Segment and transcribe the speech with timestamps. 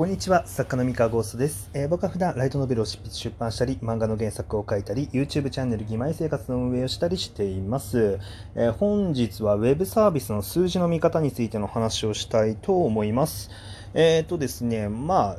[0.00, 8.18] こんにちは、作家の三河ゴーストです、えー、僕は普段ライトノベルを執筆出版したり、漫画の原作を書いたり、YouTube チャンネル義妹生活の運営をしたりしています。
[8.54, 13.50] えー、本日は Web サービスの数字の見方についての話をしたいと思います。
[13.92, 15.38] えっ、ー、とですね、まあ、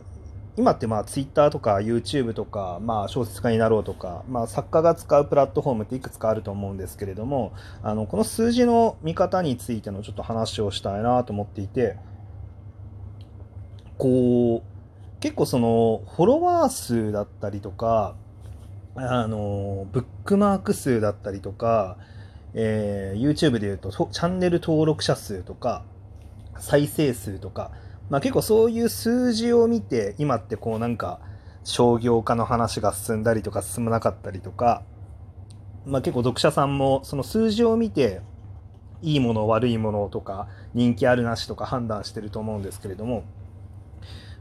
[0.58, 7.52] 今ってまあ Twitter とか YouTube とか、まあ、小説家になろうとか、まあ、作家が使うプラットフォームっていくつかあると思うんですけれども、
[7.82, 11.98] あのこの数字の見方についてのちょっと話をしたいなと思っていて、
[14.02, 18.16] こう、結構その、フォロワー数だったりとか、
[18.96, 21.98] あの、ブックマーク数だったりとか、
[22.56, 25.84] えー、YouTube で言うと、チャンネル登録者数とか、
[26.58, 27.70] 再生数とか、
[28.10, 31.20] まあ結構そういう数字を見て、今ってこうなんか、
[31.64, 34.82] 商業化の話が進んだりとか進まなかったりとか、
[35.86, 38.22] まあ結構読者さんもその数字を見て、
[39.04, 43.24] いいもの悪いものとか人気あるなしとか判断してると思うんですけれども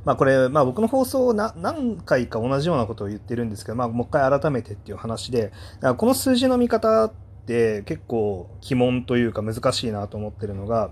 [0.04, 5.52] まあこれ、まあ僕の放送な何回か同じようなことを言ってるんですけど、まあもう一回改めてっていう話で、
[5.96, 7.12] この数字の見方っ
[7.46, 10.90] て結構鬼門というか難しいなと思ってるのが、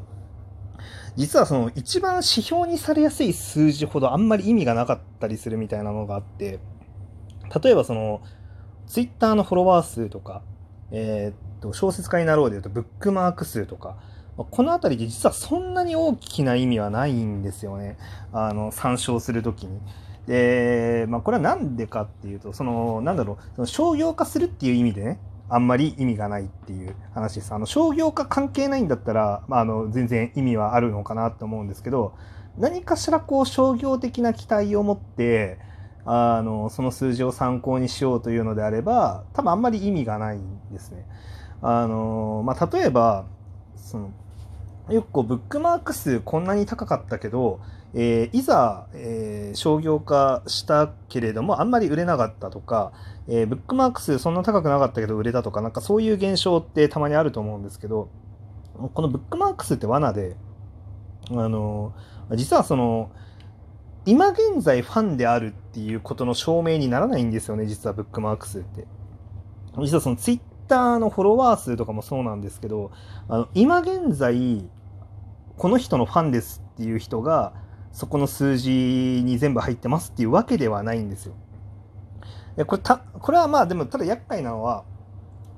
[1.16, 6.60] 実はその一番指標にされやすい数字ほどあんまり意味がなかったりするみたいなのがあって、
[7.62, 8.20] 例えばその、
[8.86, 10.42] ツイッターのフォロワー数とか、
[10.90, 13.96] えー、っと、小説家になろうで言うとブックマーク数とか、
[14.44, 17.96] この辺りで実はそんなに大きな意味はないんですよね。
[18.32, 19.80] あの、参照するときに。
[20.26, 27.54] で、まあ、これはなんでかっていうと、その、なんだろう、その商業化するっていう意味でね、あんまり意味がないっていう話です。
[27.54, 32.14] あの、商業化関係ないんだったら、まあ、あの、全然意味はあるのかなと思うんですけど、
[32.58, 35.58] 何かしらこう商業的な期待を持って、
[36.04, 41.06] あの、その数字を参考にしようというのであれば、多分あんまり意味がないんですね。
[41.62, 43.26] あの、まあ、例えば、
[43.76, 44.10] その、
[44.90, 47.60] よくこうブックマーク数こんなに高かったけど、
[47.94, 52.92] えー、いざ、えー、商業化したけれどもあんまり売れなかったとか、
[53.28, 58.08] えー、ブックマーク数そんな高くなかったけど売れたとかなんかそういう現象ってたまにあると思うんですけど
[58.94, 60.36] このブックマーク数って罠で
[61.30, 61.94] あの
[62.34, 63.10] 実はその
[64.06, 68.86] 今現在ファンであるっていうことの証明にならないんですよね実はブックマーク数って。
[69.76, 72.90] 実はそのツイッターのフォロワー数とかもそうなんですけど
[73.28, 74.68] あの今現在
[75.58, 77.52] この人のファンですっていう人が
[77.92, 78.70] そこの数字
[79.24, 81.34] に全部入ってますっていうわけではないんですよ。
[82.66, 84.84] これたこれはまあでもただ厄介なのは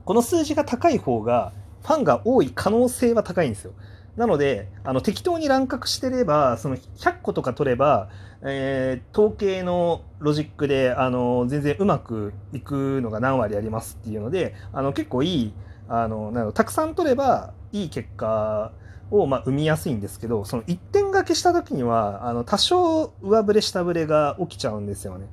[0.06, 1.52] この数字が高い方が
[1.82, 3.72] ファンが多い可能性は高いんですよ。
[4.16, 8.08] なのであの適当に乱獲してればその100個とか取れば、
[8.42, 15.52] えー、統計のロジックであの全然うまくいくのが何割ありますっていうのであの結構いい
[15.88, 18.72] あのなのたくさん取ればいい結果
[19.10, 25.26] をまあ生みやすいんですけどその1点掛けした時にはあの多少上振れ下振れが起きちゃうんですよね。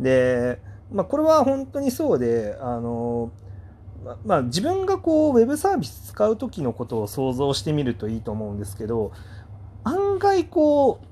[0.00, 0.60] で、
[0.92, 3.32] まあ、これは本当にそうであの、
[4.24, 9.12] まあ、自分がこうウェブサービス使う時のことを想像してみるといいと思うんですけど
[9.84, 11.06] 案外こう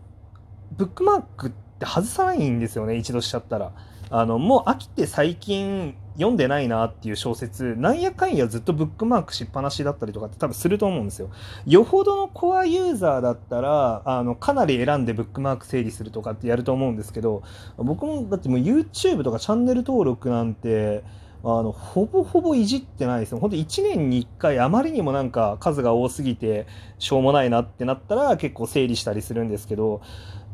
[0.77, 3.73] ブックマークって外さないんですよね一度しちゃったら。
[4.09, 11.31] あのもう飽きて最近読んでないなっていう小説なんやかんやずっとブックマークしっぱなしだったりとかって多分すると思うんですよ。
[11.67, 17.43] よほどのコアユーザーだったらあのかなり選んでブックマーク整理するとかってやると思うんですけど
[17.77, 21.05] 僕もだってもう YouTube とかチャンネル登録なんて
[21.45, 23.39] あのほぼほぼいじってないですよ。
[23.39, 26.67] 本当1年に1回あまりにもなんか数が多すぎて
[26.99, 30.01] しょうもないなってなったら結構整理したりするんですけど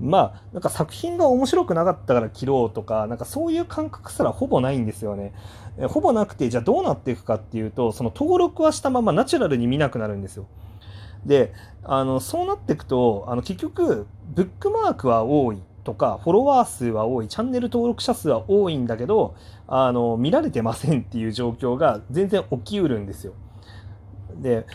[0.00, 5.32] まあなんか作品が面白くなかったから切ろうとかなんかそういう感覚すらほぼないんですよね。
[5.88, 10.46] ほぼなくてじゃあどうなっていくかっていうとその登録はしたままナチュラルに見なくなるんですよ。
[11.24, 11.52] で
[11.84, 19.34] あのそうなっていくとあの結局ブックマークは多いとかフォロワー数は多いチャンネル登録者数は多いんだけど
[19.66, 23.34] あの見られてませんっていう状況が全然起きうるんですよ。
[24.36, 24.66] で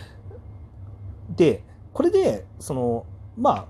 [1.35, 1.63] で
[1.93, 3.05] これでその
[3.37, 3.65] まあ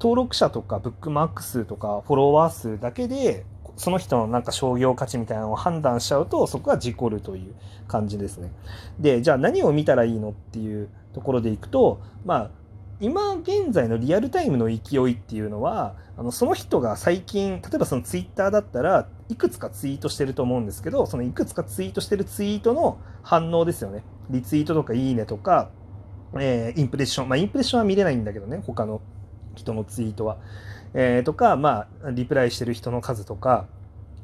[0.00, 3.44] 登録者とかブックマーク数とかフォロワー数だけで
[3.76, 7.54] その人のなんか商業価値みたいなのを判断しちゃうとそこは事故るという
[7.88, 8.52] 感じですね。
[8.98, 12.50] でじゃあ何を見たらいいのっていうところでいくとまあ
[13.00, 24.02] 今現在のリアルタイムの勢いっていうのはあのその人が最近例えばそのツイッターだったらいくつかツイートしてると思うんですけどそのいくつかツイートしてるツイートの反応ですよね。
[24.30, 25.70] リツイートとかいいねとか、
[26.38, 29.00] えー、インプレッションまあインプレッションは見れないんだけどね他の
[29.54, 30.38] 人のツイートは、
[30.94, 33.66] えー、とかまあリプライしてる人の数とか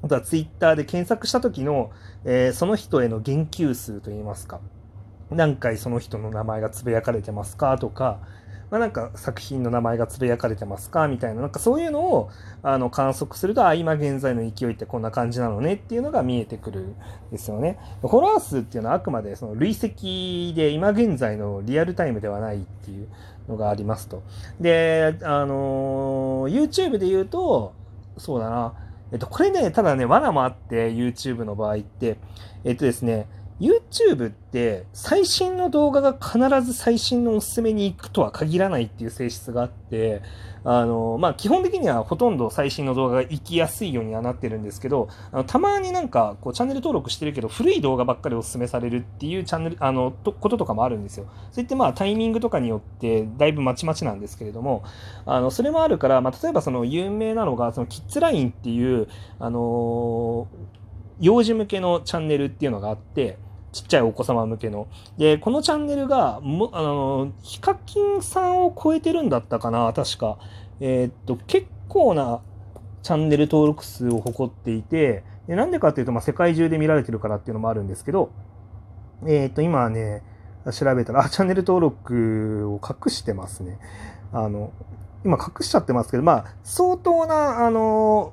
[0.02, 1.90] あとはツイッターで検索した時の、
[2.25, 4.61] えー、その人への言及数といいますか
[5.31, 8.20] 何回その人の名前がつぶやかれてますかとか
[8.70, 12.31] まあ、なんか作品の名前がつぶやかれてますかみたいな、なんかそういうのを
[12.62, 16.94] あの観測すると、あ、今現在の勢いってこんな感じなのねっていうのが見えてくるん
[17.32, 17.78] ですよね。
[18.02, 23.08] ホラー数っていうのはあくまでその累積で今現在のリアルタイムではないっていう
[23.49, 24.22] のがありますと。
[24.61, 27.75] で、あの YouTube で言うと、
[28.19, 28.75] そうだな、
[29.12, 32.19] えっと、これね、ただね、罠もあって、YouTube の場合って、
[32.64, 33.26] えっとですね、
[33.60, 40.22] YouTube って最新の動画が必ず最新のおすすめに行くとは限らないっていう性質があって、
[40.64, 51.26] あの、まあ、基本的にはほとんど最新の動画が行きやすいようにはなってるんですけど、あのたまになんかこうチャンネル登録してるけど古い動画ばっかりおすすめされるっていうチャンネル、あの、とこととかもあるんですよ。
[51.52, 54.84] そういってまあタイミングとかによってだいぶまちまちなんですけれども、
[55.26, 59.08] あの、それもあるから、まあ、例えばその有名なのが、そのキッズラインっていう、
[59.38, 60.48] あの
[61.20, 63.38] 幼児向けのチャンネルっていうのがあって、
[63.72, 64.88] ちっちゃいお子様向けの。
[65.17, 70.38] で、このチャンネルが、もあの、ヒカキンさんを超えてるんだったかな、確か。
[70.81, 72.40] えー、っと、結構な
[73.02, 78.31] チャンネル登録数を誇っていて、でなんでかっていうと、まあ、世界中で見られてるからっていうのもあるんですけど、
[79.26, 80.22] えー、っと、今ね、
[80.72, 83.78] 調べたら、あ、チャンネル登録を隠してますね。
[84.32, 84.72] あの、
[85.25, 88.32] 今隠しちゃってますけど、まあ、相当な、あの、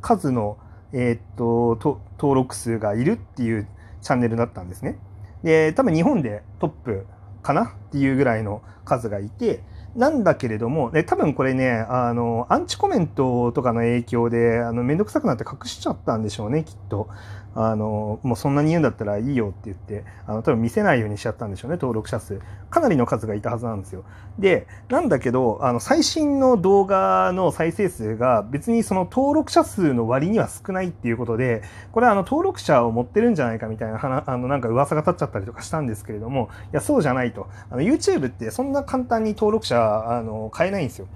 [0.00, 0.56] 数の、
[0.92, 3.68] えー、っと、登録数がいるっていう
[4.02, 4.98] チャンネルだったんですね。
[5.42, 7.06] で、多分日本でトップ
[7.42, 9.62] かなっていうぐらいの数がいて、
[9.96, 17.08] なんだけれども、で、多分これね、あの、アンチコメントとかの影響で、あの、めんどくさくなって隠しちゃったんでしょうね、きっと。
[17.54, 22.40] あの、もうそんなに言うんだったらいいよって言って、あの、多分見せないようにしちゃったんでしょうね、登録者数。
[22.70, 24.04] かなりの数がいたはずなんですよ。
[24.38, 31.62] で、なんだけど、あの、最新の動画の再生数が別にその登録者数の割には少ないっていうことで、
[31.92, 37.48] これはあの、登録者を持ってるんじゃないかみたいな、あの、なんか噂が立っちゃったりとかしたんですけれども、いや、そうじゃないと。
[37.70, 41.08] あの、YouTube ってそんな簡単に登録者、あの、変えないんですよ。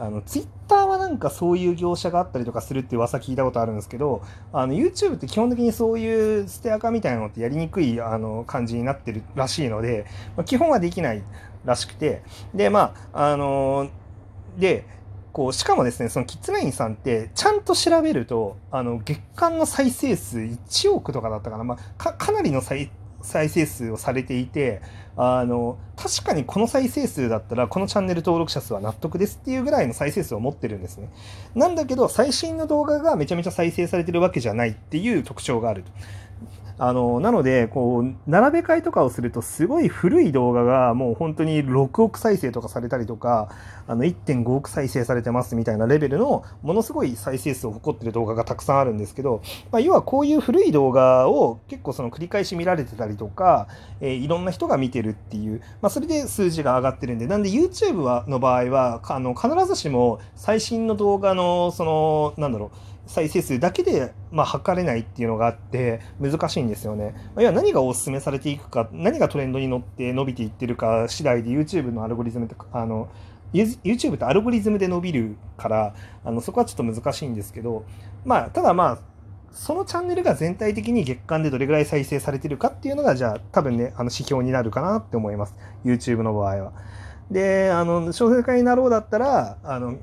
[0.00, 10.06] あの、ツイッターはなんかそういう業者があったりとかするって噂聞いたことあるんですけど、あの、YouTube って基本的にそういう捨て垢みたいなのってやりにくい、あの、感じになってるらしいので、
[10.36, 11.22] まあ、基本はできない
[11.66, 12.22] らしくて、
[12.54, 13.90] で、まあ、あの
[14.58, 14.86] で、
[15.32, 22.90] こう、しかもですね、そのキッズラインさんって、ちゃんと調べると、あの、月間の再生数1億とかだったかな、まあ、か、かなりの再
[23.22, 24.82] 再生数をされていて
[25.16, 31.10] あの確かにこの再生数だったらこのチャンネル登録者数は納得ですっていうぐらいの再生数を持ってるんですね。
[31.54, 35.92] なんだけど最新の動画がめちゃめちゃ再生されてるわけじゃないっていう特徴があると。
[36.82, 43.50] あの、なので、こう、並べ替えとかをすると、すごい古い動画がもう本当に6億再生とかされたりとか、
[43.86, 53.68] あの、1.5億再生されてますみたいなレベルの、ものすごい再生数を誇ってる動画がたくさんあるんですけど、まあ、要はこういう古い動画を結構その繰り返し見られてたりとか、
[54.00, 67.16] えー、いろんな人が見てるっていう、まあ、それで数字が上がってるんで、なんで YouTube はの場合は、あの、必ずしも最新の動画の、その、なんだろう、再生数だけで、まあ、測れないっていうのがあって難しいんですよね。
[67.36, 73.08] 要は何がお勧めされていくか何がトレンドに乗って伸びていってるか次第で YouTube のアルゴリズムとかあの
[73.52, 77.84] YouTube ってアルゴリズムで伸びるからあのそこはちょっと難しいんですけど
[78.24, 78.98] まあただまあ
[79.50, 86.72] そのチャンネルが全体的に月間でどれぐらい再生されてるかっていうのがじゃあ多分ねあの指標になるかなって思います YouTube の場合は。
[87.28, 89.96] であの小説家になろうだったらあの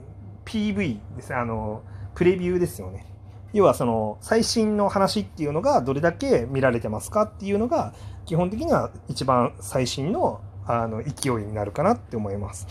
[0.44, 1.84] PV ですねあの
[2.18, 3.06] プレビューですよね。
[3.54, 7.94] 要はその最新の話っていうのがどれだけ見られてますかっていうのが
[8.26, 12.68] 基本的には一番最新のあの勢いになるかなって思います。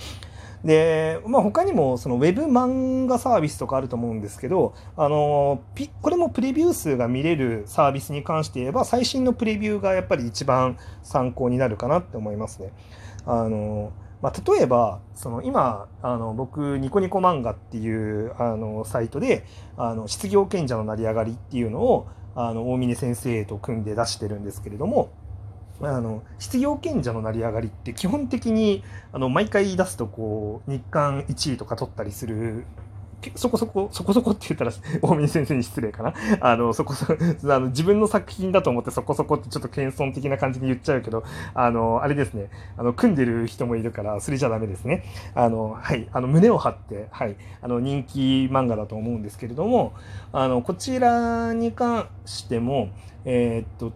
[0.64, 5.62] で、まあ、他にもそのウェブ漫画サービスとかあると思うんですけど、あの
[6.02, 12.72] これもプレビュー数が見れるサービスに関して言えば最新のプレビューがやっぱり一番参考になるかなって思いますね。
[13.24, 13.92] あの
[14.22, 19.44] まあ、例えばその今あの僕ニコニコ漫画っていうあのサイトで
[19.76, 25.10] あの失業賢者の成り上がりっていうのをあの大峰先生と組んで出してるんですけれども
[25.80, 28.82] あの失業賢者の成り上がりって基本的に
[29.12, 32.64] あの毎回出すとこう日刊1位とか取ったりする
[33.34, 36.14] そこそこ、そこそこって言ったら、 大峰先生に失礼かな。
[36.40, 45.04] あの、そこそこ、あの、自分の作品だと思ってそこそこってちょっと謙遜的な感じで言っちゃうけど、あの、あれですね、あの、組んでる人もいるから、それじゃダメですね。
[45.34, 49.94] あの、はい、あの、胸を張って、はい、あの、人気漫画だと思うんですけれども、
[50.32, 52.90] あの、こちらに関しても、
[53.24, 53.92] えー、っと、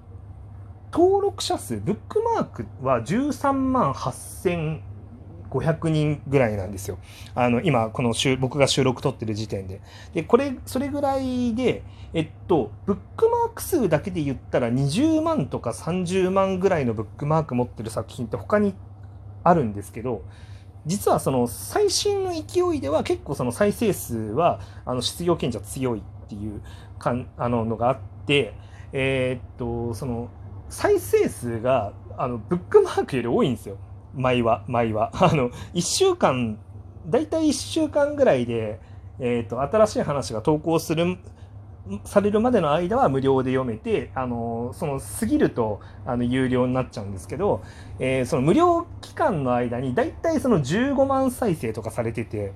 [0.92, 4.80] 登録者数、ブックマークは13万8000
[5.50, 6.99] 500人ぐらいなんですよ。
[7.35, 9.80] あの、今、この週、僕が収録撮ってる時点で。
[10.14, 11.83] で、これ、それぐらいで、
[12.14, 18.75] えっと、ブックマーク数だけで言ったら20万とか30万ぐらいのブックマーク持ってる作品って他に
[19.45, 20.23] あるんですけど、
[20.87, 26.62] 実はその最新の勢いでは結構その再生数はあの失業賢者強いっていう
[26.99, 28.54] かんあののがあって
[28.92, 30.30] えー、っとその
[30.69, 33.76] 再生数があのブックマークより多いんですよ
[34.14, 36.59] 毎は毎は あの1週間
[37.07, 38.79] 大体1週間ぐらいで、
[39.19, 41.19] えーと、新しい話が投稿する
[42.05, 47.62] されるまでの間は無料で読めてあのその過ぎるとあの有料になっちゃうんですけど、
[47.99, 52.52] えー、その無料期間の間に大体その15万再生とかされてて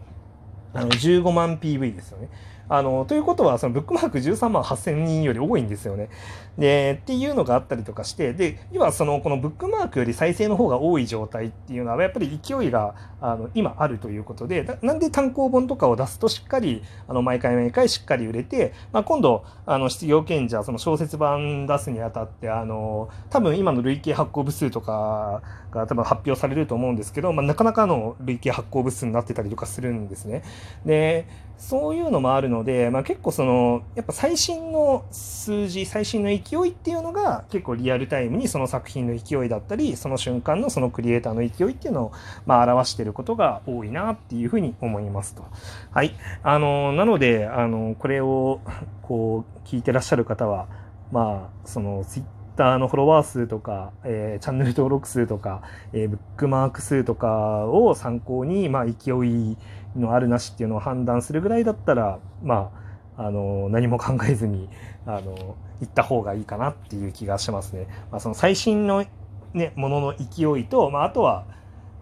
[0.75, 2.29] あの15万 PV ですよね。
[2.69, 6.09] あの、ということは、そのブックマーク13万8000人より多いんですよね。
[6.57, 30.43] で、っていうのがあったりとかして、で、今、その、このブックマークより再生の方が多い状態っていうのは、やっぱり勢いが、あの、今あるということで、なんで単行本とかを出すとしっかり、あの、毎回毎回しっかり売れて、まあ、今度、あの、失業賢者、その小説版出すにあたって、あの、多分今の累計発行部数とかが多分発表されると思うんですけど、まあ、なかなかの累計発行部数になってたりとかするんですね。
[30.85, 31.27] で、
[31.65, 42.13] そういうのもあるので、まあ、結構そのやっぱ最新の数字最新の勢いっていうのが結構リアルタイムにその作品の勢いだったりその瞬間のそのクリエイターの勢いっていうのを、
[42.45, 45.47] まあ、表してることが多いなっていうふうに思いますと。
[45.91, 46.15] はい。
[46.43, 48.61] あの、なので、あの、これを
[49.01, 50.67] こう聞いてらっしゃる方は、
[51.13, 52.25] まあ、そのツイッ
[52.57, 59.57] ターのフォロワー数とか、えー、チャンネル登録数とか、えー、ブックマーク数とかを参考に、まあ、勢い
[59.97, 62.71] のあるなしっていうのを判断するぐらいだったら、ま
[63.17, 64.69] あ、あの、何も考えずに、
[65.07, 67.87] あの、行った方がいいかなっていう気がしますね。
[68.11, 69.05] まあ、その最新の
[69.53, 71.45] ね、ものの勢いと、まあ、あとは、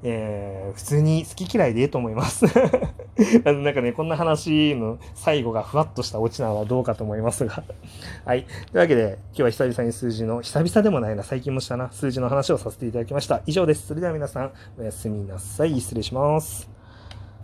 [0.02, 2.44] えー、普通に好き嫌いでいいと思います
[3.44, 7.62] なんかね、こんな話の最後がふわっとしたオチなのはどうかと思いますが
[8.24, 8.44] はい。
[8.44, 13.42] というわけで、今日は久々に数字の、久々でもないな、最近もしたな、数字の話をさせていただきました。
[13.46, 13.86] 以上です。
[13.86, 15.80] それでは皆さん、おやすみなさい。
[15.80, 16.81] 失礼します。